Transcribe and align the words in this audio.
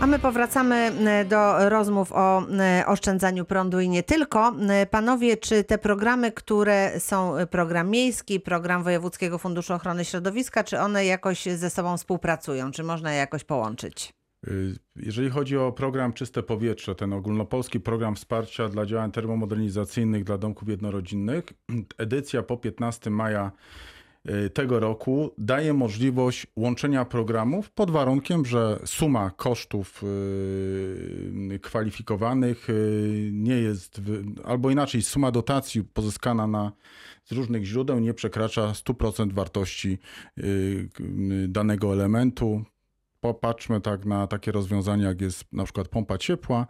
A 0.00 0.06
my 0.06 0.18
powracamy 0.18 0.74
e, 0.74 1.24
do 1.24 1.68
rozmów 1.68 2.12
o 2.12 2.48
e, 2.48 2.84
oszczędzaniu 2.86 3.44
prądu 3.44 3.80
i 3.80 3.88
nie 3.88 4.02
tylko. 4.02 4.56
E, 4.68 4.86
Panowie, 4.86 5.36
czy 5.36 5.64
te 5.64 5.78
programy, 5.78 6.32
które 6.32 7.00
są 7.00 7.34
program 7.50 7.90
miejski, 7.90 8.40
program 8.40 8.82
Wojewódzkiego 8.82 9.38
Funduszu 9.38 9.74
Ochrony 9.74 10.04
Środowiska, 10.04 10.64
czy 10.64 10.78
one 10.78 11.04
jakoś 11.04 11.44
ze 11.44 11.70
sobą 11.70 11.96
współpracują? 11.96 12.70
Czy 12.70 12.82
można 12.82 13.12
je 13.12 13.18
jakoś 13.18 13.44
połączyć? 13.44 14.12
Jeżeli 14.96 15.30
chodzi 15.30 15.56
o 15.56 15.72
program 15.72 16.12
Czyste 16.12 16.42
Powietrze, 16.42 16.94
ten 16.94 17.12
ogólnopolski 17.12 17.80
program 17.80 18.16
wsparcia 18.16 18.68
dla 18.68 18.86
działań 18.86 19.12
termomodernizacyjnych 19.12 20.24
dla 20.24 20.38
domków 20.38 20.68
jednorodzinnych, 20.68 21.44
edycja 21.98 22.42
po 22.42 22.56
15 22.56 23.10
maja 23.10 23.52
tego 24.54 24.80
roku 24.80 25.30
daje 25.38 25.74
możliwość 25.74 26.46
łączenia 26.56 27.04
programów 27.04 27.70
pod 27.70 27.90
warunkiem, 27.90 28.44
że 28.44 28.78
suma 28.84 29.30
kosztów 29.30 30.02
y, 30.02 31.60
kwalifikowanych 31.62 32.70
y, 32.70 33.30
nie 33.32 33.54
jest, 33.54 34.00
albo 34.44 34.70
inaczej, 34.70 35.02
suma 35.02 35.30
dotacji 35.30 35.84
pozyskana 35.84 36.46
na, 36.46 36.72
z 37.24 37.32
różnych 37.32 37.64
źródeł 37.64 37.98
nie 37.98 38.14
przekracza 38.14 38.72
100% 38.72 39.32
wartości 39.32 39.98
y, 40.38 40.42
y, 40.44 41.48
danego 41.48 41.92
elementu. 41.92 42.64
Popatrzmy 43.26 43.80
tak 43.80 44.04
na 44.04 44.26
takie 44.26 44.52
rozwiązania, 44.52 45.08
jak 45.08 45.20
jest 45.20 45.52
na 45.52 45.64
przykład 45.64 45.88
pompa 45.88 46.18
ciepła. 46.18 46.66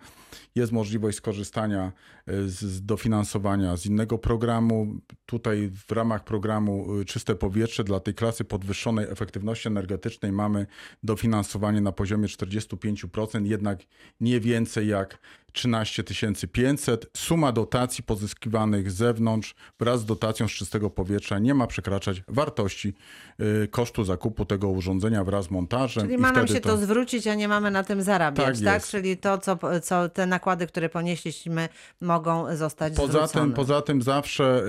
Jest 0.55 0.73
możliwość 0.73 1.17
skorzystania 1.17 1.93
y, 2.29 2.51
z, 2.51 2.61
z 2.61 2.85
dofinansowania 2.85 3.77
z 3.77 3.87
innego 3.87 4.19
programu. 4.19 4.97
Tutaj 5.27 5.71
w 5.89 5.93
ramach 5.93 6.25
programu 6.25 7.01
y, 7.01 7.05
Czyste 7.05 7.35
Powietrze 7.35 7.85
dla 7.85 8.01
tej 8.01 8.15
klasy 8.15 8.45
podwyższonej 8.45 9.07
efektywności 9.11 9.69
energetycznej 9.69 10.33
mamy 10.33 10.67
dofinansowanie 11.03 11.81
na 11.81 11.93
poziomie 11.93 12.29
45%, 12.29 13.45
jednak 13.45 13.79
nie 14.21 14.41
więcej 14.41 14.89
jak 14.89 15.19
13 15.57 16.05
500. 16.53 17.07
Suma 17.17 17.53
dotacji 17.53 18.05
pozyskiwanych 18.05 18.91
z 18.91 18.95
zewnątrz 18.95 19.55
wraz 19.81 20.01
z 20.01 20.05
dotacją 20.05 20.49
z 20.49 20.51
czystego 20.51 20.91
powietrza 20.91 21.39
nie 21.39 21.55
ma 21.55 21.67
przekraczać 21.67 22.23
wartości 22.29 22.95
y, 23.65 23.69
kosztu 23.69 24.05
zakupu 24.05 24.45
tego 24.45 24.69
urządzenia 24.69 25.25
wraz 25.25 25.45
z 25.47 25.51
montażem. 25.51 26.05
Czyli 26.05 26.19
ma 26.19 26.33
nam 26.33 26.49
się 26.49 26.61
to 26.61 26.77
zwrócić, 26.77 27.27
a 27.27 27.35
nie 27.35 27.49
mamy 27.49 27.71
na 27.71 27.85
tym 27.85 28.03
zarabiać, 28.03 28.61
Tak 28.61 28.65
tak? 28.65 28.87
Czyli 28.87 29.17
to, 29.17 29.39
co, 29.39 29.59
co 29.83 30.09
te 30.09 30.27
nakłady, 30.27 30.67
które 30.67 30.89
ponieśliśmy, 30.89 31.69
mogą 32.01 32.57
zostać 32.57 32.95
Poza 32.95 33.13
zwrócone. 33.13 33.45
tym, 33.45 33.55
poza 33.55 33.83
tym 33.83 34.03
zawsze 34.03 34.63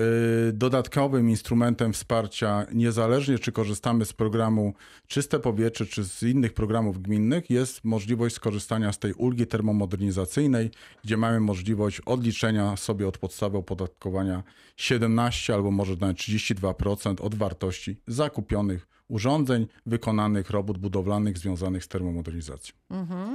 y, 0.48 0.52
dodatkowym 0.52 1.30
instrumentem 1.30 1.92
wsparcia, 1.92 2.66
niezależnie 2.72 3.38
czy 3.38 3.52
korzystamy 3.52 4.04
z 4.04 4.12
programu 4.12 4.74
Czyste 5.06 5.38
Powietrze, 5.38 5.86
czy 5.86 6.04
z 6.04 6.22
innych 6.22 6.52
programów 6.54 7.02
gminnych, 7.02 7.50
jest 7.50 7.84
możliwość 7.84 8.34
skorzystania 8.34 8.92
z 8.92 8.98
tej 8.98 9.12
ulgi 9.12 9.46
termomodernizacyjnej, 9.46 10.70
gdzie 11.04 11.16
mamy 11.16 11.40
możliwość 11.40 12.00
odliczenia 12.00 12.76
sobie 12.76 13.08
od 13.08 13.18
podstawy 13.18 13.58
opodatkowania 13.58 14.42
17 14.76 15.54
albo 15.54 15.70
może 15.70 15.96
nawet 16.00 16.16
32% 16.16 17.22
od 17.22 17.34
wartości 17.34 17.96
zakupionych 18.06 18.88
urządzeń, 19.08 19.66
wykonanych 19.86 20.50
robót 20.50 20.78
budowlanych 20.78 21.38
związanych 21.38 21.84
z 21.84 21.88
termomodernizacją. 21.88 22.74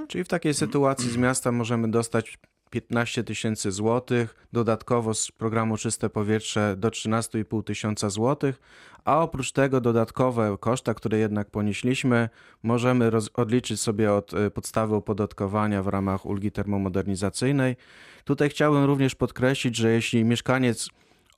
Czyli 0.07 0.23
w 0.23 0.27
takiej 0.27 0.53
sytuacji 0.53 1.09
z 1.11 1.17
miasta 1.17 1.51
możemy 1.51 1.91
dostać 1.91 2.37
15 2.73 3.23
tysięcy 3.23 3.71
złotych, 3.71 4.47
dodatkowo 4.53 5.13
z 5.13 5.31
programu 5.31 5.77
Czyste 5.77 6.09
Powietrze 6.09 6.75
do 6.77 6.89
13,5 6.89 7.63
tysiąca 7.63 8.09
złotych, 8.09 8.59
a 9.05 9.21
oprócz 9.21 9.51
tego 9.51 9.81
dodatkowe 9.81 10.57
koszta, 10.59 10.93
które 10.93 11.17
jednak 11.17 11.49
ponieśliśmy, 11.49 12.29
możemy 12.63 13.11
odliczyć 13.33 13.81
sobie 13.81 14.13
od 14.13 14.33
y, 14.33 14.51
podstawy 14.51 14.95
opodatkowania 14.95 15.83
w 15.83 15.87
ramach 15.87 16.25
ulgi 16.25 16.51
termomodernizacyjnej. 16.51 17.75
Tutaj 18.23 18.49
chciałbym 18.49 18.83
również 18.83 19.15
podkreślić, 19.15 19.75
że 19.75 19.91
jeśli 19.91 20.25
mieszkaniec 20.25 20.89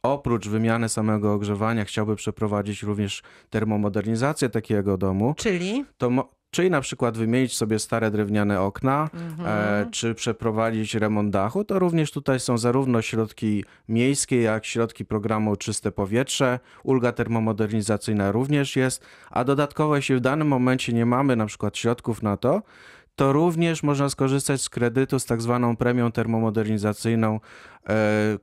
oprócz 0.04 0.48
wymiany 0.48 0.90
samego 0.90 1.34
ogrzewania 1.34 1.86
chciałby 1.86 2.16
przeprowadzić 2.16 2.84
również 2.84 3.24
termomodernizację 3.50 4.50
takiego 4.50 4.98
domu, 4.98 5.34
Czyli? 5.38 5.86
to 5.98 6.10
czyli 6.56 6.70
na 6.72 6.82
przykład 6.82 7.18
wymienić 7.18 7.56
sobie 7.56 7.80
stare 7.80 8.12
drewniane 8.12 8.62
okna, 8.62 9.10
Mhm. 9.14 9.50
e, 9.50 9.92
czy 9.92 10.16
przeprowadzić 10.16 10.96
remont 10.96 11.30
dachu, 11.32 11.64
to 11.64 11.80
również 11.80 12.12
tutaj 12.12 12.40
są 12.40 12.58
zarówno 12.58 13.02
środki 13.02 13.66
miejskie, 13.90 14.42
jak 14.42 14.66
środki 14.66 15.06
programu 15.06 15.56
Czyste 15.56 15.92
Powietrze. 15.92 16.60
Ulga 16.84 17.12
termomodernizacyjna 17.12 18.32
również 18.32 18.76
jest, 18.76 19.06
a 19.32 19.44
dodatkowo 19.44 19.96
jeśli 19.96 20.16
w 20.16 20.20
danym 20.20 20.48
momencie 20.48 20.94
nie 20.94 21.06
mamy 21.06 21.36
na 21.36 21.46
przykład 21.46 21.78
środków 21.78 22.24
na 22.24 22.38
to, 22.38 22.62
to 23.16 23.34
również 23.34 23.84
można 23.84 24.10
skorzystać 24.10 24.62
z 24.62 24.70
kredytu 24.70 25.20
z 25.20 25.26
tak 25.26 25.42
zwaną 25.42 25.76
premią 25.76 26.12
termomodernizacyjną, 26.12 27.40
e, 27.90 27.94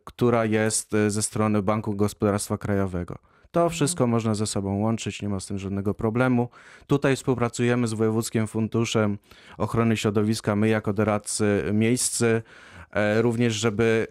która 0.04 0.44
jest 0.44 0.94
e, 0.94 1.10
ze 1.10 1.22
strony 1.22 1.62
Banku 1.62 1.94
Gospodarstwa 1.94 2.58
Krajowego. 2.58 3.31
To 3.52 3.70
wszystko 3.70 4.06
można 4.06 4.34
ze 4.34 4.46
sobą 4.46 4.78
łączyć, 4.78 5.22
nie 5.22 5.28
ma 5.28 5.40
z 5.40 5.46
tym 5.46 5.58
żadnego 5.58 5.94
problemu. 5.94 6.48
Tutaj 6.86 7.16
współpracujemy 7.16 7.86
z 7.86 7.92
Wojewódzkim 7.92 8.46
Funduszem 8.46 9.18
Ochrony 9.58 9.96
Środowiska, 9.96 10.56
my 10.56 10.68
jako 10.68 10.92
doradcy 10.92 11.64
miejscy, 11.72 12.42
e, 12.90 13.22
również 13.22 13.54
żeby 13.54 14.06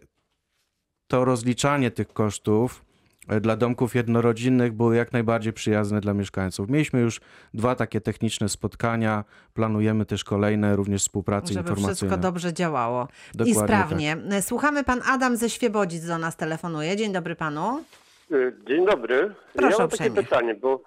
to 1.08 1.26
rozliczanie 1.26 1.92
tych 1.92 2.14
kosztów 2.14 2.86
e, 3.28 3.42
dla 3.42 3.56
domków 3.58 3.96
jednorodzinnych 3.96 4.74
było 4.74 4.94
jak 4.94 5.12
najbardziej 5.14 5.54
przyjazne 5.54 6.02
dla 6.02 6.14
mieszkańców. 6.14 6.70
Mieliśmy 6.70 7.00
już 7.00 7.22
dwa 7.54 7.76
takie 7.76 8.02
techniczne 8.02 8.50
spotkania, 8.50 9.24
planujemy 9.54 10.06
też 10.06 10.24
kolejne, 10.24 10.76
również 10.76 11.02
współpracę 11.02 11.48
Żeby 11.48 11.60
informacyjną. 11.60 11.96
wszystko 11.96 12.18
dobrze 12.18 12.54
działało 12.54 13.08
i 13.34 13.38
Dokładnie 13.38 13.56
tak. 13.56 13.66
sprawnie. 13.66 14.18
Słuchamy, 14.42 14.84
pan 14.84 15.02
Adam 15.08 15.38
ze 15.38 15.50
Świebodzic 15.50 16.06
do 16.06 16.18
nas 16.18 16.36
telefonuje. 16.36 16.98
Dzień 16.98 17.14
dobry 17.14 17.36
panu. 17.36 17.84
Y, 18.32 18.54
Dzień 18.68 18.86
dobry. 18.86 19.34
Proszę 19.54 19.72
ja 19.72 19.78
mam 19.78 19.88
uprzejmie. 19.88 20.16
takie 20.16 20.28
pytanie, 20.28 20.56
bo 20.56 20.82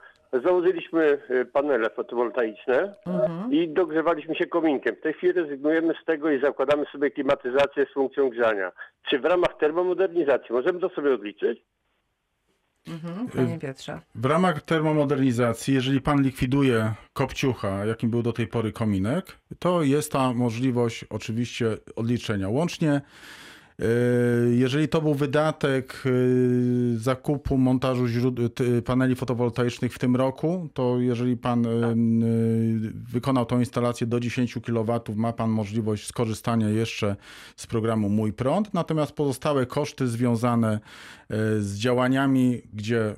założyliśmy 0.45 1.19
y, 1.31 1.45
panele 1.45 1.91
fotowoltaiczne 1.91 2.95
Mhm. 3.07 3.53
i 3.53 3.69
dogrzewaliśmy 3.69 4.35
się 4.35 4.47
kominkiem. 4.47 4.97
W 4.97 5.01
tej 5.01 5.13
chwili 5.15 5.33
rezygnujemy 5.33 5.95
z 6.03 6.05
tego 6.05 6.31
i 6.31 6.41
zakładamy 6.41 6.85
sobie 6.93 7.11
klimatyzację 7.11 7.87
z 7.91 7.95
funkcją 7.95 8.29
grzania. 8.29 8.73
Czy 9.11 9.19
w 9.19 9.25
ramach 9.25 9.57
termomodernizacji 9.61 10.53
możemy 10.55 10.81
to 10.81 10.89
sobie 10.89 11.15
odliczyć? 11.15 11.63
Mhm. 12.89 13.29
Panie 13.29 13.59
Piotrze. 13.59 14.01
W 14.15 14.25
ramach 14.25 14.63
termomodernizacji, 14.63 15.75
jeżeli 15.75 16.01
pan 16.01 16.23
likwiduje 16.23 16.93
kopciucha, 17.13 17.85
jakim 17.85 18.11
był 18.11 18.23
do 18.23 18.33
tej 18.33 18.47
pory 18.47 18.73
kominek, 18.73 19.25
to 19.59 19.83
jest 19.83 20.13
ta 20.13 20.33
możliwość 20.33 21.05
oczywiście 21.11 21.67
odliczenia. 21.97 22.49
Łącznie, 22.49 23.01
jeżeli 24.51 24.89
to 24.89 25.01
był 25.01 25.15
wydatek 25.15 26.03
yy, 26.05 26.99
zakupu, 26.99 27.59
montażu 27.59 28.07
paneli 28.85 29.15
fotowoltaicznych 29.15 29.95
w 29.95 29.99
tym 29.99 30.17
roku, 30.17 30.69
to 30.75 31.01
jeżeli 31.01 31.37
pan 31.37 31.63
yy, 31.63 31.71
yy, 32.81 32.93
wykonał 33.13 33.47
tą 33.47 33.59
instalację 33.59 34.07
do 34.07 34.21
10 34.21 34.59
kW, 34.67 35.01
ma 35.15 35.33
pan 35.33 35.51
możliwość 35.51 36.07
skorzystania 36.07 36.69
jeszcze 36.69 37.17
z 37.57 37.67
programu 37.67 38.09
Mój 38.09 38.33
Prąd. 38.33 38.75
Natomiast 38.75 39.13
pozostałe 39.13 39.67
koszty 39.67 40.09
związane 40.09 40.81
z 41.59 41.75
działaniami, 41.77 42.63
gdzie 42.73 43.15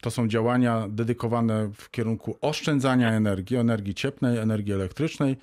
to 0.00 0.10
są 0.10 0.28
działania 0.28 0.88
dedykowane 0.88 1.70
w 1.74 1.90
kierunku 1.90 2.36
oszczędzania 2.40 3.12
energii, 3.12 3.56
energii 3.56 3.94
cieplnej, 3.94 4.38
energii 4.38 4.72
elektrycznej. 4.72 5.36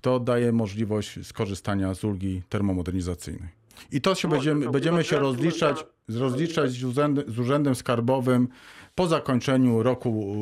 To 0.00 0.20
daje 0.20 0.52
możliwość 0.52 1.26
skorzystania 1.26 1.94
z 1.94 2.04
ulgi 2.04 2.42
termomodernizacyjnej. 2.48 3.55
I 3.92 4.00
to 4.00 4.14
się 4.14 4.28
Może 4.28 4.36
będziemy, 4.36 4.64
to 4.64 4.72
będziemy 4.72 5.04
się 5.04 5.18
rozliczać, 5.18 5.86
rozliczać 6.08 6.70
z, 6.70 6.84
urzęd, 6.84 7.20
z 7.28 7.38
urzędem 7.38 7.74
skarbowym 7.74 8.48
po 8.94 9.06
zakończeniu 9.06 9.82
roku 9.82 10.36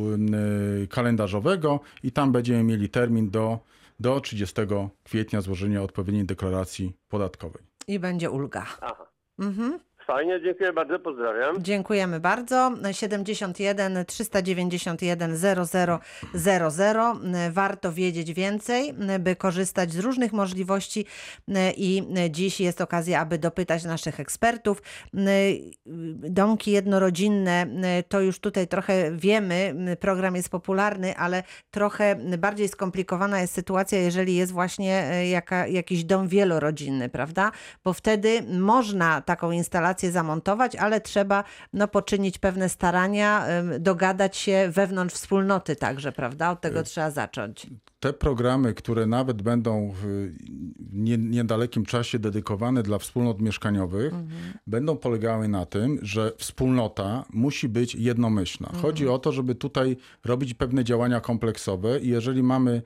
y, 0.82 0.88
kalendarzowego 0.88 1.80
i 2.02 2.12
tam 2.12 2.32
będziemy 2.32 2.62
mieli 2.62 2.88
termin 2.88 3.30
do, 3.30 3.58
do 4.00 4.20
30 4.20 4.56
kwietnia 5.04 5.40
złożenia 5.40 5.82
odpowiedniej 5.82 6.24
deklaracji 6.24 6.92
podatkowej. 7.08 7.62
I 7.88 7.98
będzie 7.98 8.30
ulga. 8.30 8.66
Aha. 8.80 9.06
Mhm. 9.38 9.78
Fajnie, 10.06 10.40
dziękuję 10.42 10.72
bardzo, 10.72 10.98
pozdrawiam. 10.98 11.62
Dziękujemy 11.62 12.20
bardzo. 12.20 12.70
71 12.92 14.04
391 14.06 15.36
0000. 15.36 16.00
Warto 17.50 17.92
wiedzieć 17.92 18.32
więcej, 18.32 18.94
by 19.20 19.36
korzystać 19.36 19.92
z 19.92 19.98
różnych 19.98 20.32
możliwości 20.32 21.06
i 21.76 22.02
dziś 22.30 22.60
jest 22.60 22.80
okazja, 22.80 23.20
aby 23.20 23.38
dopytać 23.38 23.84
naszych 23.84 24.20
ekspertów. 24.20 24.82
Domki 26.16 26.70
jednorodzinne, 26.70 27.66
to 28.08 28.20
już 28.20 28.38
tutaj 28.38 28.68
trochę 28.68 29.16
wiemy, 29.16 29.74
program 30.00 30.36
jest 30.36 30.48
popularny, 30.48 31.16
ale 31.16 31.42
trochę 31.70 32.16
bardziej 32.38 32.68
skomplikowana 32.68 33.40
jest 33.40 33.54
sytuacja, 33.54 33.98
jeżeli 33.98 34.36
jest 34.36 34.52
właśnie 34.52 35.22
jaka, 35.30 35.66
jakiś 35.66 36.04
dom 36.04 36.28
wielorodzinny, 36.28 37.08
prawda? 37.08 37.52
Bo 37.84 37.92
wtedy 37.92 38.42
można 38.58 39.20
taką 39.20 39.50
instalację 39.50 39.93
instalację 39.94 40.12
zamontować, 40.12 40.76
ale 40.76 41.00
trzeba 41.00 41.44
no, 41.72 41.88
poczynić 41.88 42.38
pewne 42.38 42.68
starania, 42.68 43.46
dogadać 43.80 44.36
się 44.36 44.68
wewnątrz 44.72 45.14
wspólnoty 45.14 45.76
także, 45.76 46.12
prawda? 46.12 46.50
Od 46.50 46.60
tego 46.60 46.82
trzeba 46.82 47.10
zacząć. 47.10 47.66
Te 48.00 48.12
programy, 48.12 48.74
które 48.74 49.06
nawet 49.06 49.42
będą 49.42 49.92
w 50.02 50.30
nie- 50.92 51.18
niedalekim 51.18 51.84
czasie 51.84 52.18
dedykowane 52.18 52.82
dla 52.82 52.98
wspólnot 52.98 53.40
mieszkaniowych, 53.40 54.12
będą 54.66 54.96
polegały 54.96 55.48
na 55.48 55.66
tym, 55.66 55.98
że 56.02 56.32
wspólnota 56.36 57.24
musi 57.32 57.68
być 57.68 57.94
jednomyślna. 57.94 58.70
Chodzi 58.82 59.08
o 59.08 59.18
to, 59.18 59.32
żeby 59.32 59.54
tutaj 59.54 59.96
robić 60.24 60.54
pewne 60.54 60.84
działania 60.84 61.20
kompleksowe 61.20 61.98
i 62.00 62.08
jeżeli 62.08 62.42
mamy 62.42 62.82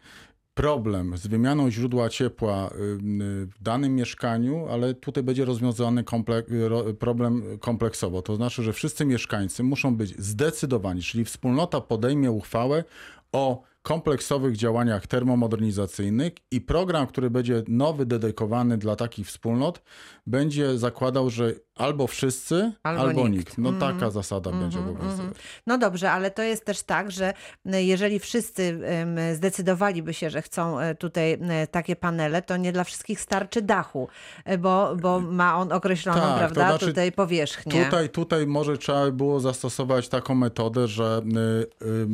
problem 0.59 1.17
z 1.17 1.27
wymianą 1.27 1.71
źródła 1.71 2.09
ciepła 2.09 2.67
y, 2.67 2.71
w 3.47 3.53
danym 3.61 3.95
mieszkaniu, 3.95 4.67
ale 4.71 4.95
tutaj 4.95 5.23
będzie 5.23 5.45
rozwiązany 5.45 6.03
komple- 6.03 6.69
ro- 6.69 6.95
problem 6.95 7.43
kompleksowo. 7.61 8.23
To 8.23 8.37
znaczy, 8.37 8.63
że 8.63 8.73
wszyscy 8.73 9.05
mieszkańcy 9.05 9.63
muszą 9.63 9.97
być 9.97 10.23
zdecydowani, 10.23 11.03
czyli 11.03 11.25
wspólnota 11.25 11.81
podejmie 11.81 12.31
uchwałę 12.31 12.85
o 13.33 13.63
kompleksowych 13.89 14.57
działaniach 14.57 15.07
termomodernizacyjnych 15.07 16.33
i 16.51 16.61
program, 16.61 17.07
który 17.07 17.31
będzie 17.31 17.63
nowy, 17.69 18.07
dedykowany 18.07 18.79
dla 18.79 18.97
takich 18.97 19.27
wspólnot, 19.27 19.83
będzie 20.27 20.79
zakładał, 20.79 21.31
że 21.31 21.55
albo 21.79 22.07
wszyscy, 22.07 22.73
Albo 22.83 23.03
albo, 23.03 23.29
nikt. 23.29 23.39
nikt. 23.39 23.59
No 23.59 23.73
taka 23.73 24.11
zasada 24.11 24.51
będzie 24.51 24.79
obowiązywać. 24.79 25.35
No 25.67 25.79
dobrze, 25.79 26.11
ale 26.11 26.31
to 26.31 26.43
jest 26.43 26.65
też 26.65 26.83
tak, 26.83 27.11
że 27.11 27.35
y, 27.75 27.83
jeżeli 27.83 28.19
wszyscy 28.19 28.81
zdecydowaliby 29.35 30.15
się, 30.15 30.31
że 30.31 30.43
chcą 30.43 30.81
y, 30.81 30.95
tutaj 30.95 31.33
y, 31.33 31.67
takie 31.71 31.97
panele, 31.97 32.43
to 32.43 32.57
nie 32.57 32.73
dla 32.73 32.85
wszystkich 32.85 33.21
starczy 33.21 33.63
dachu, 33.63 34.09
bo, 34.59 34.97
bo 34.97 35.21
ma 35.21 35.57
on 35.57 35.73
określoną, 35.73 36.21
Tak, 36.21 36.33
to 36.33 36.39
prawda, 36.39 36.69
znaczy 36.69 36.87
tutaj 36.87 37.13
powierzchnię. 37.13 37.85
Tutaj, 37.85 38.09
tutaj 38.09 38.47
może 38.47 38.79
trzeba 38.79 39.05
by 39.05 39.13
było 39.13 39.41
zastosować 39.41 40.09
taką 40.09 40.35
metodę, 40.35 40.89
że 40.89 41.23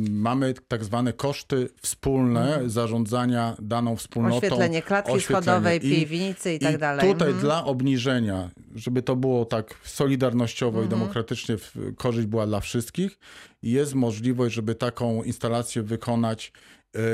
mamy 0.09 0.53
tak 0.67 0.83
zwane 0.83 1.13
koszty 1.13 1.64
wspólne 1.81 2.59
zarządzania 2.65 3.55
daną 3.59 3.95
wspólnotą. 3.95 4.35
Mhm. 4.35 4.53
Oświetlenie 4.53 4.81
klatki 4.81 5.11
oświetlenie. 5.11 5.43
schodowej, 5.43 5.77
I- 5.77 5.95
piwnicy 5.95 6.53
i 6.53 6.59
tak 6.59 6.77
dalej. 6.77 7.13
Tutaj 7.13 7.27
Mhm. 7.27 7.45
dla 7.45 7.65
obniżenia, 7.65 8.49
żeby 8.75 9.01
to 9.01 9.15
było 9.15 9.45
tak 9.45 9.73
solidarnościowo 9.83 10.79
Mhm. 10.81 10.85
i 10.87 10.89
demokratycznie, 10.89 11.57
w- 11.57 11.75
korzyść 11.97 12.27
była 12.27 12.47
dla 12.47 12.59
wszystkich, 12.59 13.19
jest 13.63 13.93
możliwość, 13.95 14.55
żeby 14.55 14.75
taką 14.75 15.23
instalację 15.23 15.81
wykonać 15.83 16.51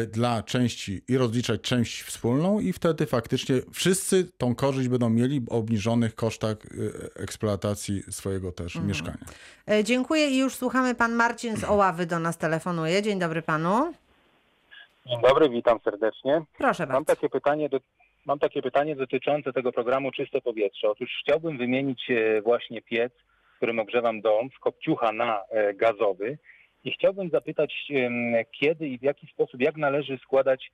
y, 0.03 0.07
dla 0.07 0.44
części 0.44 1.01
i 1.07 1.18
rozliczać 1.18 1.62
część 1.62 2.01
wspólną 2.01 2.59
i 2.59 2.74
wtedy 2.74 3.06
faktycznie 3.06 3.56
wszyscy 3.74 4.27
tą 4.38 4.56
korzyść 4.56 4.89
będą 4.89 5.09
mieli 5.09 5.42
o 5.50 5.57
obniżonych 5.57 6.15
kosztach 6.15 6.57
y, 6.65 6.94
eksploatacji 7.15 8.04
swojego 8.09 8.51
też 8.51 8.75
Mhm. 8.75 8.88
mieszkania. 8.88 9.18
E, 9.71 9.83
Dziękuję 9.83 10.30
i 10.30 10.38
już 10.38 10.56
słuchamy. 10.56 10.95
Pan 10.95 11.13
Marcin 11.13 11.57
z 11.57 11.63
Oławy 11.63 12.06
do 12.06 12.19
nas 12.19 12.38
telefonuje. 12.38 13.01
Dzień 13.01 13.19
dobry 13.19 13.42
panu. 13.42 13.94
Dzień 15.11 15.21
dobry, 15.21 15.49
witam 15.49 15.79
serdecznie. 15.83 16.41
Proszę 16.57 16.85
Mam 16.85 16.93
bardzo. 16.93 17.15
takie 17.15 17.29
pytanie, 17.29 17.69
do, 17.69 17.79
mam 18.25 18.39
takie 18.39 18.61
pytanie 18.61 18.95
dotyczące 18.95 19.53
tego 19.53 19.71
programu 19.71 20.11
Czyste 20.11 20.41
Powietrze. 20.41 20.89
Otóż 20.89 21.09
chciałbym 21.21 21.57
wymienić 21.57 22.11
e, 22.11 22.41
właśnie 22.41 22.81
piec, 22.81 23.13
w 23.53 23.57
którym 23.57 23.79
ogrzewam 23.79 24.21
dom, 24.21 24.49
z 24.57 24.59
kopciucha 24.59 25.11
na 25.11 25.41
e, 25.49 25.73
gazowy 25.73 26.37
i 26.83 26.91
chciałbym 26.91 27.29
zapytać, 27.29 27.91
kiedy 28.59 28.87
i 28.87 28.97
w 28.97 29.01
jaki 29.01 29.27
sposób, 29.27 29.61
jak 29.61 29.77
należy 29.77 30.17
składać 30.17 30.71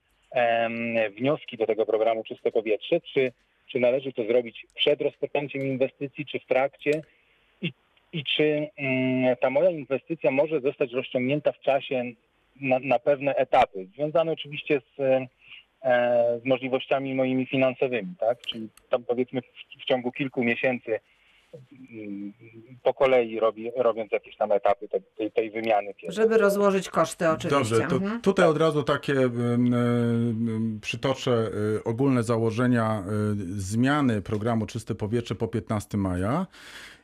wnioski 1.18 1.58
do 1.58 1.66
tego 1.66 1.86
programu 1.86 2.24
Czyste 2.24 2.52
Powietrze? 2.52 3.02
Czy, 3.02 3.32
czy 3.72 3.80
należy 3.80 4.14
to 4.14 4.24
zrobić 4.24 4.66
przed 4.76 5.02
rozpoczęciem 5.02 5.62
inwestycji, 5.62 6.26
czy 6.26 6.40
w 6.40 6.46
trakcie? 6.46 6.92
I, 7.62 7.74
i 8.14 8.24
czy 8.24 8.68
mm, 8.78 9.36
ta 9.42 9.50
moja 9.50 9.70
inwestycja 9.70 10.32
może 10.32 10.62
zostać 10.62 10.94
rozciągnięta 10.94 11.52
w 11.52 11.60
czasie 11.60 12.04
na, 12.62 12.80
na 12.80 13.00
pewne 13.00 13.36
etapy, 13.36 13.88
związane 13.96 14.32
oczywiście 14.32 14.82
z, 14.98 15.00
e, 15.84 16.40
z 16.44 16.46
możliwościami 16.46 17.16
moimi 17.16 17.46
finansowymi, 17.46 18.16
tak? 18.20 18.42
Czyli 18.42 18.70
tam 18.90 19.04
powiedzmy 19.04 19.42
w, 19.42 19.82
w 19.84 19.86
ciągu 19.86 20.12
kilku 20.12 20.44
miesięcy 20.44 21.00
mm, 21.92 22.34
po 22.84 22.94
kolei 22.94 23.40
robi, 23.40 23.72
robiąc 23.76 24.12
jakieś 24.12 24.38
tam 24.38 24.52
etapy 24.52 24.88
te, 24.88 25.00
tej, 25.02 25.32
tej 25.32 25.52
wymiany. 25.52 25.94
pierwszej. 25.94 26.24
Żeby 26.24 26.38
rozłożyć 26.38 26.90
koszty 26.90 27.30
oczywiście. 27.30 27.58
Dobrze, 27.58 27.88
to 27.90 27.96
Mhm. 27.96 28.22
tutaj 28.22 28.48
od 28.48 28.58
razu 28.58 28.84
takie 28.84 29.14
przytoczę 30.82 31.32
y, 31.78 31.84
ogólne 31.84 32.24
założenia 32.24 33.04
y, 33.32 33.62
zmiany 33.62 34.22
programu 34.22 34.66
Czyste 34.66 34.96
Powietrze 34.96 35.36
po 35.36 35.48
15 35.48 35.98
maja. 35.98 36.48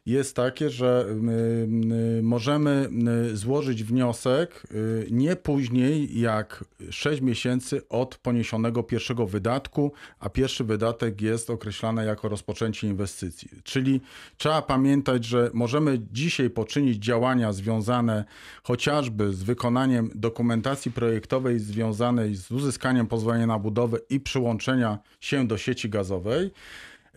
Jest 0.05 0.35
takie, 0.35 0.69
że 0.69 1.05
y, 1.09 2.17
y, 2.17 2.23
możemy 2.23 2.89
y, 3.31 3.37
złożyć 3.37 3.83
wniosek 3.83 4.63
y, 4.71 5.07
nie 5.11 5.35
później 5.35 6.19
jak 6.19 6.65
6 6.89 7.21
miesięcy 7.21 7.87
od 7.89 8.15
poniesionego 8.15 8.83
pierwszego 8.83 9.27
wydatku, 9.27 9.91
a 10.19 10.29
pierwszy 10.29 10.63
wydatek 10.63 11.21
jest 11.21 11.49
określany 11.49 12.05
jako 12.05 12.29
rozpoczęcie 12.29 12.87
inwestycji. 12.87 13.49
Czyli 13.63 14.01
trzeba 14.37 14.61
pamiętać, 14.61 15.25
że 15.25 15.51
możemy 15.53 15.99
dzisiaj 16.11 16.49
poczynić 16.49 16.97
działania 16.97 17.53
związane 17.53 18.25
chociażby 18.63 19.33
z 19.33 19.43
wykonaniem 19.43 20.09
dokumentacji 20.15 20.91
projektowej 20.91 21.59
związanej 21.59 22.35
z 22.35 22.51
uzyskaniem 22.51 23.07
pozwolenia 23.07 23.47
na 23.47 23.59
budowę 23.59 23.97
i 24.09 24.19
przyłączenia 24.19 24.99
się 25.19 25.47
do 25.47 25.57
sieci 25.57 25.89
gazowej. 25.89 26.51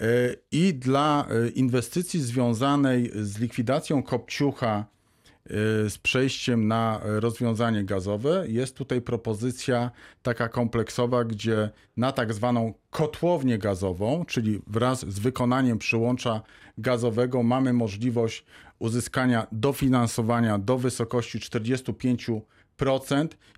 E, 0.00 0.36
I 0.52 0.74
dla 0.74 1.26
e, 1.28 1.48
inwestycji 1.48 2.20
związanej 2.20 3.10
z 3.14 3.38
likwidacją 3.38 4.02
kopciucha, 4.02 4.84
e, 5.44 5.50
z 5.90 5.98
przejściem 5.98 6.68
na 6.68 7.00
rozwiązanie 7.04 7.84
gazowe, 7.84 8.44
jest 8.48 8.76
tutaj 8.76 9.00
propozycja 9.00 9.90
taka 10.22 10.48
kompleksowa, 10.48 11.24
gdzie 11.24 11.70
na 11.96 12.12
tak 12.12 12.34
zwaną 12.34 12.74
kotłownię 12.90 13.58
gazową, 13.58 14.24
czyli 14.24 14.60
wraz 14.66 15.00
z 15.00 15.18
wykonaniem 15.18 15.78
przyłącza 15.78 16.40
gazowego, 16.78 17.42
mamy 17.42 17.72
możliwość 17.72 18.44
uzyskania 18.78 19.46
dofinansowania 19.52 20.58
do 20.58 20.78
wysokości 20.78 21.38
45%, 21.38 22.40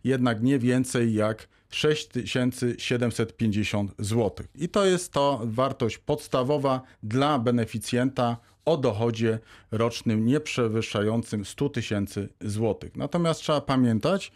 jednak 0.05 0.43
nie 0.43 0.59
więcej 0.59 1.15
jak 1.15 1.49
6750 1.70 3.94
zł. 3.99 4.47
I 4.55 4.69
to 4.69 4.87
jest 4.87 5.12
to 5.12 5.41
wartość 5.44 5.99
podstawowa 5.99 6.82
dla 7.03 7.38
beneficjenta 7.38 8.37
o 8.65 8.76
dochodzie 8.76 9.38
rocznym 9.70 10.26
nieprzewyższającym 10.26 11.44
100 11.44 11.69
tysięcy 11.69 12.29
złotych. 12.41 12.97
Natomiast 12.97 13.41
trzeba 13.41 13.61
pamiętać, 13.61 14.32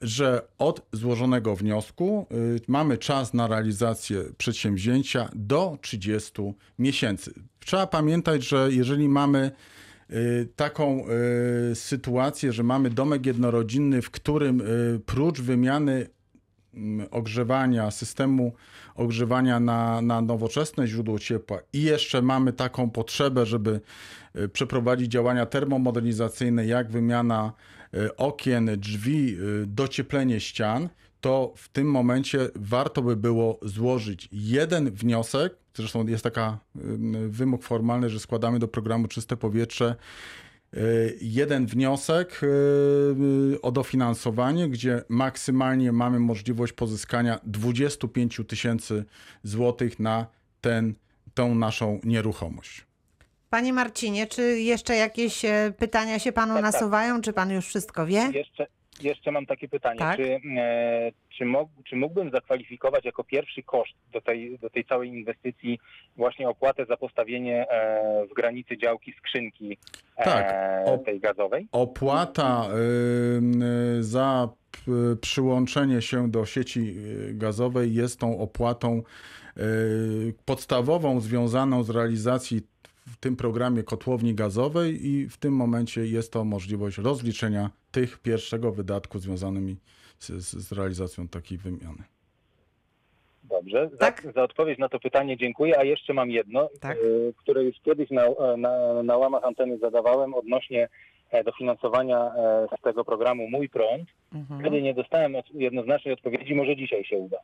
że 0.00 0.42
od 0.58 0.86
złożonego 0.92 1.56
wniosku 1.56 2.26
y, 2.56 2.60
mamy 2.68 2.98
czas 2.98 3.34
na 3.34 3.46
realizację 3.46 4.22
przedsięwzięcia 4.38 5.28
do 5.34 5.78
30 5.80 6.32
miesięcy. 6.78 7.34
Trzeba 7.60 7.86
pamiętać, 7.86 8.44
że 8.44 8.68
jeżeli 8.70 9.08
mamy 9.08 9.50
taką 10.56 11.04
y, 11.70 11.74
sytuację, 11.74 12.52
że 12.52 12.62
mamy 12.62 12.90
domek 12.90 13.26
jednorodzinny, 13.26 14.02
w 14.02 14.10
którym 14.10 14.60
y, 14.60 15.00
prócz 15.06 15.40
wymiany 15.40 16.06
mm, 16.74 17.06
ogrzewania, 17.10 17.90
systemu 17.90 18.52
ogrzewania 18.94 19.60
na, 19.60 20.02
na 20.02 20.20
nowoczesne 20.20 20.86
źródło 20.86 21.18
ciepła 21.18 21.58
i 21.72 21.82
jeszcze 21.82 22.22
mamy 22.22 22.52
taką 22.52 22.90
potrzebę, 22.90 23.46
żeby 23.46 23.80
y, 24.36 24.48
przeprowadzić 24.48 25.12
działania 25.12 25.46
termomodernizacyjne, 25.46 26.66
jak 26.66 26.90
wymiana 26.90 27.52
y, 27.94 28.16
okien, 28.16 28.70
drzwi, 28.76 29.36
y, 29.62 29.66
docieplenie 29.66 30.40
ścian, 30.40 30.88
to 31.20 31.52
w 31.56 31.68
tym 31.68 31.90
momencie 31.90 32.48
warto 32.54 33.02
by 33.02 33.16
było 33.16 33.58
złożyć 33.62 34.28
jeden 34.32 34.90
wniosek, 34.90 35.63
zresztą 35.74 36.06
jest 36.06 36.24
taka 36.24 36.58
wymóg 37.28 37.62
formalny, 37.62 38.10
że 38.10 38.20
składamy 38.20 38.58
do 38.58 38.68
programu 38.68 39.08
Czyste 39.08 39.36
Powietrze 39.36 39.96
y, 40.74 41.18
jeden 41.20 41.66
wniosek 41.66 42.40
y, 42.42 42.46
y, 43.54 43.60
o 43.62 43.72
dofinansowanie, 43.72 44.68
gdzie 44.68 45.02
maksymalnie 45.08 45.92
mamy 45.92 46.20
możliwość 46.20 46.72
pozyskania 46.72 47.40
25 47.44 48.40
tysięcy 48.48 49.04
złotych 49.42 49.98
na 49.98 50.26
ten, 50.60 50.94
tą 51.34 51.54
naszą 51.54 52.00
nieruchomość. 52.04 52.86
Panie 53.50 53.72
Marcinie, 53.72 54.26
czy 54.26 54.42
jeszcze 54.60 54.96
jakieś 54.96 55.44
e, 55.44 55.72
pytania 55.78 56.18
się 56.18 56.32
panu 56.32 56.54
Tak, 56.54 56.62
tak. 56.62 56.72
nasuwają, 56.72 57.20
czy 57.20 57.32
pan 57.32 57.50
już 57.50 57.66
wszystko 57.66 58.06
wie? 58.06 58.30
Jeszcze, 58.34 58.66
jeszcze 59.02 59.32
mam 59.32 59.46
takie 59.46 59.68
pytanie. 59.68 59.98
Tak. 59.98 60.16
Czy, 60.16 60.40
e, 60.58 61.12
czy, 61.38 61.44
mógł, 61.44 61.70
czy 61.84 61.96
mógłbym 61.96 62.30
zakwalifikować 62.30 63.04
jako 63.04 63.24
pierwszy 63.24 63.62
koszt 63.62 63.94
do 64.12 64.20
tej, 64.20 64.58
do 64.58 64.70
tej 64.70 64.84
całej 64.84 65.08
inwestycji 65.08 65.78
właśnie 66.16 66.48
opłatę 66.48 66.86
za 66.86 66.96
postawienie 66.96 67.68
e, 67.70 68.26
w 68.30 68.34
granicy 68.34 68.76
działki 68.78 69.12
skrzynki 69.18 69.78
e, 70.16 70.24
Tak. 70.24 70.54
O- 70.88 70.98
tej 70.98 71.20
gazowej? 71.20 71.68
Opłata 71.72 72.68
za 74.00 74.48
p- 74.70 75.16
przyłączenie 75.20 76.02
się 76.02 76.30
do 76.30 76.46
sieci 76.46 76.94
y, 77.30 77.34
gazowej 77.34 77.94
jest 77.94 78.20
tą 78.20 78.38
opłatą 78.38 79.02
y, 79.56 80.34
podstawową 80.44 81.20
związaną 81.20 81.82
z 81.82 81.90
realizacji 81.90 82.60
w 83.06 83.16
tym 83.16 83.36
programie 83.36 83.82
kotłowni 83.82 84.34
gazowej 84.34 85.06
i 85.06 85.28
w 85.28 85.36
tym 85.36 85.54
momencie 85.54 86.06
jest 86.06 86.32
to 86.32 86.44
możliwość 86.44 86.98
rozliczenia 86.98 87.70
tych 87.94 88.18
pierwszego 88.18 88.72
wydatku 88.72 89.18
związanymi 89.18 89.76
z, 90.18 90.28
z, 90.28 90.68
z 90.68 90.72
realizacją 90.72 91.28
takiej 91.28 91.58
wymiany. 91.58 92.02
Dobrze, 93.44 93.90
Tak. 93.98 94.22
za, 94.22 94.32
za 94.32 94.42
odpowiedź 94.42 94.78
na 94.78 94.88
to 94.88 95.00
pytanie 95.00 95.36
dziękuję, 95.36 95.78
a 95.78 95.84
jeszcze 95.84 96.14
mam 96.14 96.30
jedno, 96.30 96.68
Tak. 96.80 96.96
e, 96.96 97.32
które 97.36 97.64
już 97.64 97.76
kiedyś 97.80 98.10
na, 98.10 98.24
e, 98.24 98.56
na, 98.56 99.02
na 99.02 99.16
łamach 99.16 99.44
anteny 99.44 99.78
zadawałem 99.78 100.34
odnośnie 100.34 100.88
e, 101.30 101.44
dofinansowania 101.44 102.18
e, 102.18 102.66
z 102.78 102.82
tego 102.82 103.04
programu 103.04 103.50
Mój 103.50 103.68
Prąd. 103.68 104.08
Mhm. 104.34 104.60
Wtedy 104.60 104.82
nie 104.82 104.94
dostałem 104.94 105.36
jednoznacznej 105.54 106.14
odpowiedzi, 106.14 106.54
może 106.54 106.76
dzisiaj 106.76 107.04
się 107.04 107.16
uda. 107.16 107.38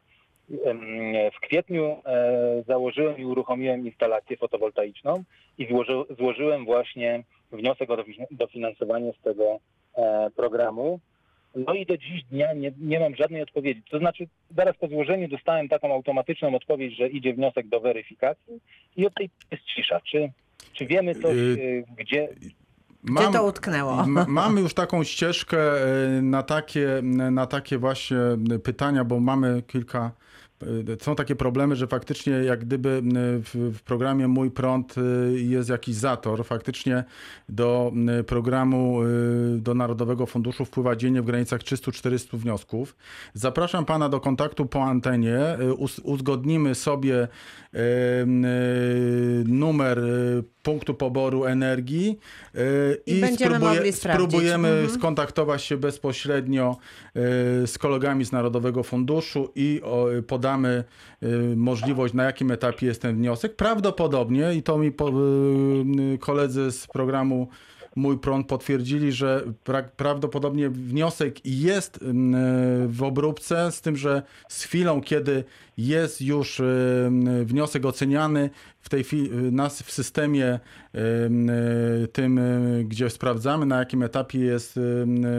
W 1.36 1.40
kwietniu 1.40 2.02
założyłem 2.66 3.18
i 3.18 3.24
uruchomiłem 3.24 3.86
instalację 3.86 4.36
fotowoltaiczną 4.36 5.24
i 5.58 5.66
złoży, 5.68 5.92
złożyłem 6.18 6.64
właśnie 6.64 7.24
wniosek 7.52 7.90
o 7.90 7.94
dofi- 7.96 8.26
dofinansowanie 8.30 9.12
z 9.20 9.22
tego 9.22 9.60
programu. 10.36 11.00
No 11.54 11.74
i 11.74 11.86
do 11.86 11.96
dziś 11.96 12.24
dnia 12.30 12.52
nie, 12.52 12.72
nie 12.80 13.00
mam 13.00 13.16
żadnej 13.16 13.42
odpowiedzi. 13.42 13.82
To 13.90 13.98
znaczy, 13.98 14.26
zaraz 14.56 14.76
po 14.76 14.88
złożeniu 14.88 15.28
dostałem 15.28 15.68
taką 15.68 15.92
automatyczną 15.94 16.54
odpowiedź, 16.54 16.96
że 16.96 17.08
idzie 17.08 17.34
wniosek 17.34 17.68
do 17.68 17.80
weryfikacji 17.80 18.60
i 18.96 19.06
od 19.06 19.14
tej 19.14 19.30
jest 19.50 19.64
cisza. 19.64 20.00
Czy, 20.00 20.30
czy 20.72 20.86
wiemy 20.86 21.14
coś, 21.14 21.36
Y- 21.36 21.84
e, 21.88 21.94
gdzie, 22.02 22.28
Gdzie 23.04 23.28
to 23.32 23.44
utknęło? 23.46 24.06
Ma- 24.06 24.26
Mamy 24.28 24.60
już 24.60 24.74
taką 24.74 25.04
ścieżkę 25.04 25.58
e, 25.58 26.22
na 26.22 26.42
takie, 26.42 26.88
na 27.30 27.46
takie 27.46 27.78
właśnie 27.78 28.16
pytania, 28.64 29.04
bo 29.04 29.20
mamy 29.20 29.62
kilka. 29.66 30.10
E, 30.62 30.66
Są 31.04 31.14
takie 31.14 31.36
problemy, 31.36 31.76
że 31.76 31.86
faktycznie 31.86 32.32
jak 32.32 32.60
gdyby 32.64 32.88
m, 32.90 33.12
w, 33.42 33.54
w 33.78 33.82
programie 33.82 34.28
Mój 34.28 34.50
Prąd 34.50 34.94
e, 34.98 35.00
jest 35.32 35.68
jakiś 35.70 35.94
zator. 35.94 36.44
Faktycznie 36.44 37.04
do 37.48 37.92
programu, 38.26 39.00
do 39.56 39.74
Narodowego 39.74 40.26
Funduszu 40.26 40.64
wpływa 40.64 40.96
dziennie 40.96 41.22
w 41.22 41.24
granicach 41.24 41.60
300-400 41.60 42.36
wniosków. 42.36 42.96
Zapraszam 43.34 43.84
pana 43.84 44.08
do 44.08 44.20
kontaktu 44.20 44.66
po 44.66 44.82
antenie. 44.84 45.40
Uz, 45.78 45.98
uzgodnimy 45.98 46.74
sobie 46.74 47.28
numer 49.46 50.00
punktu 50.62 50.94
poboru 50.94 51.44
energii 51.44 52.18
I 53.06 53.12
i, 53.12 53.20
spróbuje- 53.36 53.92
spróbujemy 54.12 54.68
Mhm. 54.68 54.98
skontaktować 54.98 55.62
się 55.62 55.76
bezpośrednio 55.76 56.76
z 57.66 57.78
kolegami 57.78 58.24
z 58.24 58.32
Narodowego 58.32 58.82
Funduszu 58.82 59.52
i 59.54 59.80
o, 59.84 60.06
podamy 60.50 60.84
e, 61.22 61.26
możliwość, 61.56 62.14
na 62.14 62.24
jakim 62.24 62.50
etapie 62.50 62.86
jest 62.86 63.02
ten 63.02 63.16
wniosek. 63.16 63.56
Prawdopodobnie, 63.56 64.54
i 64.54 64.62
to 64.62 64.78
mi 64.78 64.92
po, 64.92 65.08
e, 65.08 65.12
koledzy 66.18 66.72
z 66.72 66.86
programu 66.86 67.48
Mój 67.96 68.18
Prąd 68.18 68.46
potwierdzili, 68.46 69.12
że 69.12 69.44
pra, 69.64 69.82
prawdopodobnie 69.82 70.70
wniosek 70.70 71.46
jest 71.46 71.98
w 72.86 73.02
obróbce, 73.02 73.72
z 73.72 73.80
tym, 73.80 73.96
że 73.96 74.22
z 74.48 74.64
chwilą, 74.64 75.00
kiedy 75.00 75.44
jest 75.86 76.20
już 76.20 76.60
em, 76.60 77.44
wniosek 77.44 77.84
oceniany, 77.86 78.50
w 78.80 78.88
tej 78.88 79.04
chwili 79.04 79.30
nas 79.52 79.82
w 79.82 79.90
systemie 79.92 80.60
em, 80.94 81.50
tym, 82.12 82.40
gdzie 82.84 83.10
sprawdzamy, 83.10 83.66
na 83.66 83.78
jakim 83.78 84.02
etapie 84.02 84.38
jest 84.38 84.80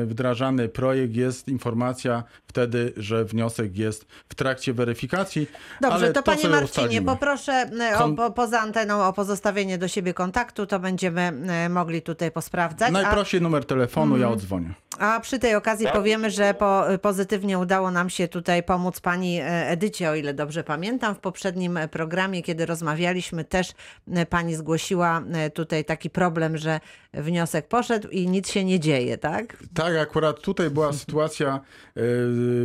wdrażany 0.06 0.70
projekt, 0.70 1.16
jest 1.16 1.48
informacja 1.48 2.24
wtedy, 2.48 2.94
że 2.98 3.26
wniosek 3.26 3.78
jest 3.78 4.06
w 4.30 4.36
trakcie 4.36 4.74
weryfikacji. 4.74 5.48
Dobrze, 5.82 5.96
ale 5.96 6.14
to, 6.14 6.24
panie 6.24 6.42
sobie 6.42 6.50
Marcinie, 6.54 6.84
ustalimy. 6.86 7.06
poproszę 7.06 7.70
o, 8.00 8.10
po, 8.10 8.32
poza 8.32 8.60
anteną 8.60 9.04
o 9.08 9.14
pozostawienie 9.14 9.78
do 9.78 9.88
siebie 9.88 10.14
kontaktu, 10.14 10.66
to 10.66 10.80
będziemy 10.80 11.32
mogli 11.70 12.02
tutaj 12.02 12.32
posprawdzać. 12.32 12.90
A, 12.90 12.92
Najprościej 12.92 13.42
numer 13.42 13.66
telefonu, 13.66 14.16
Mhm. 14.16 14.22
ja 14.22 14.30
odzwonię. 14.36 14.74
a 15.00 15.20
przy 15.20 15.40
tej 15.40 15.56
okazji 15.56 15.88
powiemy, 15.94 16.32
że 16.32 16.54
po, 16.54 16.84
pozytywnie 17.02 17.60
udało 17.60 17.92
nam 17.92 18.10
się 18.10 18.28
tutaj 18.28 18.64
pomóc 18.64 19.00
pani 19.00 19.40
Edycie, 19.44 20.10
o 20.10 20.16
ile 20.16 20.31
dobrze 20.34 20.64
pamiętam. 20.64 21.16
W 21.16 21.20
poprzednim 21.20 21.78
e, 21.78 21.88
programie, 21.88 22.44
kiedy 22.44 22.66
rozmawialiśmy, 22.66 23.44
też 23.44 23.74
e, 24.12 24.26
pani 24.26 24.56
zgłosiła 24.56 25.24
e, 25.34 25.50
tutaj 25.50 25.86
taki 25.86 26.10
problem, 26.10 26.58
że 26.58 26.80
wniosek 27.14 27.68
poszedł 27.68 28.10
i 28.10 28.28
nic 28.28 28.50
się 28.50 28.66
nie 28.66 28.80
dzieje, 28.80 29.18
tak? 29.18 29.58
Tak, 29.74 29.96
akurat 29.96 30.42
tutaj 30.42 30.70
była 30.70 30.94
sytuacja, 31.04 31.60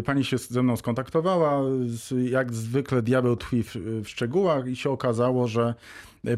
pani 0.04 0.24
się 0.24 0.38
ze 0.38 0.62
mną 0.62 0.76
skontaktowała, 0.76 1.60
jak 2.30 2.52
zwykle 2.52 3.02
diabeł 3.02 3.36
tkwi 3.36 3.62
w, 3.62 4.04
szczegółach 4.08 4.66
i 4.66 4.76
się 4.76 4.90
okazało, 4.90 5.48
że 5.48 5.74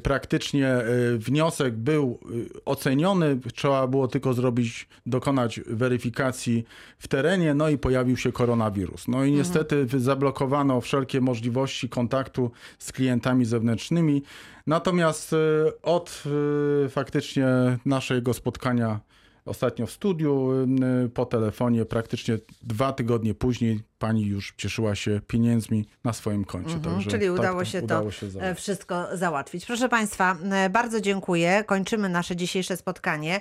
praktycznie 0.02 0.76
y, 1.14 1.18
wniosek 1.18 1.76
był 1.76 2.18
y, 2.30 2.64
oceniony, 2.64 3.38
trzeba 3.54 3.86
było 3.86 4.08
tylko 4.08 4.34
zrobić, 4.34 4.88
dokonać 5.06 5.60
weryfikacji 5.66 6.64
w 6.98 7.08
terenie, 7.08 7.54
no 7.54 7.68
i 7.68 7.78
pojawił 7.78 8.16
się 8.16 8.32
koronawirus. 8.32 9.08
No 9.08 9.24
i 9.24 9.32
niestety 9.32 9.84
wy- 9.86 10.00
zablokowano 10.00 10.80
wszelkie 10.80 11.20
możliwości 11.20 11.88
kontaktu 11.88 12.50
z 12.78 12.92
klientami 12.92 13.44
zewnętrznymi. 13.44 14.22
Natomiast 14.66 15.32
y, 15.32 15.36
od 15.82 16.22
faktycznie 16.88 17.46
naszego 17.84 18.34
spotkania 18.34 19.00
ostatnio 19.44 19.86
w 19.86 19.90
studiu, 19.90 20.50
po 21.14 21.26
telefonie, 21.26 21.84
praktycznie 21.84 22.38
dwa 22.62 22.92
tygodnie 22.92 23.34
później 23.34 23.80
pani 23.98 24.26
już 24.26 24.54
cieszyła 24.56 24.94
się 24.94 25.20
pieniędzmi 25.26 25.88
na 26.04 26.12
swoim 26.12 26.44
koncie. 26.44 26.74
Mhm, 26.74 26.94
Także 26.94 27.10
czyli 27.10 27.26
tak 27.26 27.38
udało 27.38 27.64
się 27.64 27.78
to 27.78 27.84
udało 27.84 28.10
się 28.10 28.26
e, 28.26 28.30
załatwić. 28.30 28.58
wszystko 28.62 29.16
załatwić. 29.16 29.66
Proszę 29.66 29.88
Państwa, 29.88 30.36
e, 30.52 30.70
bardzo 30.70 31.00
dziękuję. 31.00 31.64
Kończymy 31.66 32.08
nasze 32.08 32.36
dzisiejsze 32.36 32.76
spotkanie. 32.76 33.40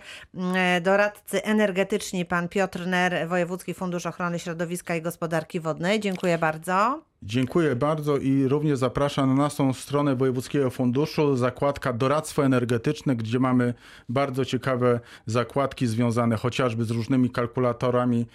E, 0.56 0.82
Doradcy 0.82 1.44
energetyczni, 1.44 2.26
pan 2.26 2.50
Piotr 2.50 2.88
Ner, 2.88 3.28
Wojewódzki 3.28 3.74
Fundusz 3.74 4.06
Ochrony 4.06 4.40
Środowiska 4.40 4.96
i 4.96 5.02
Gospodarki 5.02 5.60
Wodnej. 5.60 6.00
Dziękuję 6.00 6.38
bardzo. 6.38 7.02
Dziękuję 7.24 7.76
bardzo 7.76 8.18
i 8.18 8.48
również 8.48 8.80
zapraszam 8.80 9.30
na 9.30 9.44
naszą 9.44 9.74
stronę 9.74 10.16
Wojewódzkiego 10.16 10.70
Funduszu, 10.70 11.36
zakładka 11.36 11.94
Doradztwo 11.94 12.46
Energetyczne, 12.46 13.16
gdzie 13.16 13.40
mamy 13.40 13.74
bardzo 14.10 14.46
ciekawe 14.46 15.00
zakładki 15.26 15.88
związane 15.88 16.36
chociażby 16.36 16.86
z 16.86 16.92
różnymi 16.92 17.30
kalkulatorami 17.30 18.26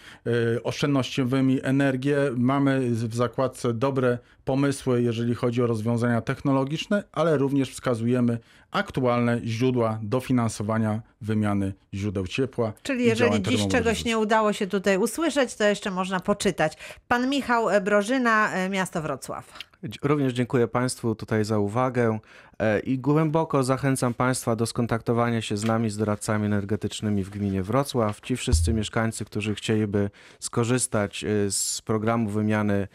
oszczędnościowymi 0.65 1.61
energii. 1.63 2.12
Mamy 2.37 2.91
w 2.91 3.15
zakładce 3.15 3.75
dobre 3.75 4.19
pomysły, 4.45 5.03
jeżeli 5.03 5.35
chodzi 5.35 5.63
o 5.63 5.67
rozwiązania 5.67 6.21
technologiczne, 6.21 7.05
ale 7.13 7.37
również 7.37 7.71
wskazujemy 7.71 8.39
aktualne 8.71 9.41
źródła 9.45 9.99
dofinansowania 10.03 11.01
wymiany 11.21 11.73
źródeł 11.95 12.27
ciepła. 12.27 12.73
Czyli 12.83 13.05
jeżeli 13.05 13.43
dziś 13.43 13.69
czegoś 13.69 14.05
nie 14.05 14.19
udało 14.19 14.53
się 14.53 14.67
tutaj 14.67 14.99
usłyszeć, 14.99 15.55
to 15.55 15.65
jeszcze 15.65 15.91
można 15.91 16.21
poczytać. 16.21 16.77
Pan 17.09 17.29
Michał 17.29 17.67
Brożyna, 17.83 18.53
e, 18.53 18.69
miasto 18.69 19.03
Wrocław. 19.03 19.72
Również 20.03 20.33
dziękuję 20.33 20.69
Państwu 20.69 21.15
tutaj 21.15 21.45
za 21.45 21.59
uwagę 21.59 22.19
e, 22.59 22.81
i 22.81 22.99
głęboko 22.99 23.63
zachęcam 23.63 24.15
Państwa 24.15 24.57
do 24.57 24.67
skontaktowania 24.67 25.43
się 25.43 25.57
z 25.57 25.65
nami, 25.65 25.91
z 25.91 25.97
doradcami 25.97 26.47
energetycznymi 26.47 27.25
w 27.25 27.31
gminie 27.31 27.63
Wrocław. 27.63 28.21
Ci 28.21 28.37
wszyscy 28.37 28.73
mieszkańcy, 28.73 29.25
którzy 29.25 29.55
chcieliby 29.55 30.11
skorzystać 30.41 31.25
e, 31.25 31.51
z 31.51 31.83
programu 31.83 32.31
wymiany 32.31 32.89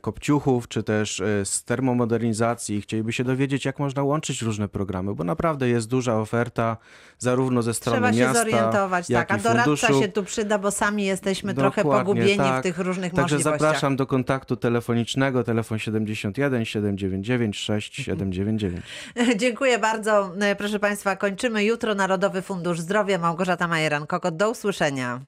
kopciuchów, 0.00 0.68
czy 0.68 0.82
też 0.82 1.20
e, 1.20 1.44
z 1.44 1.64
termomodernizacji, 1.64 2.80
chcieliby 2.82 3.12
się 3.12 3.24
dowiedzieć, 3.24 3.64
jak 3.64 3.78
można 3.78 4.02
łączyć 4.02 4.42
różne 4.42 4.68
programy, 4.68 5.14
bo 5.14 5.24
naprawdę 5.24 5.68
jest 5.68 5.88
duża 5.88 6.16
oferta 6.18 6.76
zarówno 7.18 7.62
ze 7.62 7.74
strony 7.74 7.98
Trzeba 7.98 8.12
się 8.12 8.18
miasta, 8.18 8.38
zorientować, 8.38 9.10
jak 9.10 9.28
tak. 9.28 9.38
A 9.38 9.42
doradca 9.42 9.64
funduszu. 9.64 10.02
się 10.02 10.08
tu 10.08 10.24
przyda, 10.24 10.58
bo 10.58 10.70
sami 10.70 11.04
jesteśmy 11.04 11.54
trochę 11.54 11.82
Dokładnie, 11.82 12.04
pogubieni 12.14 12.38
tak. 12.38 12.60
w 12.60 12.62
tych 12.62 12.78
różnych 12.78 13.12
Także 13.12 13.34
możliwościach. 13.36 13.60
zapraszam 13.60 13.96
do 13.96 14.06
kontaktu 14.06 14.56
telefonicznego, 14.56 15.44
telefon 15.44 15.78
71 15.78 16.64
799 16.64 17.56
6799. 17.56 18.84
Dziękuję 19.36 19.78
bardzo. 19.78 20.32
E, 20.40 20.56
Proszę 20.56 20.78
Państwa, 20.78 21.16
kończymy 21.16 21.64
jutro 21.64 21.94
Narodowy 21.94 22.42
Fundusz 22.42 22.80
Zdrowia. 22.80 23.18
Małgorzata 23.18 23.68
Majeran-Kokot. 23.68 24.36
Do 24.36 24.50
usłyszenia. 24.50 25.20